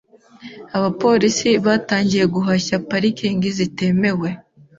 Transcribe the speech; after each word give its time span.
Abapolisi 0.77 1.49
batangiye 1.65 2.25
guhashya 2.35 2.75
parikingi 2.89 3.47
zitemewe. 3.57 4.29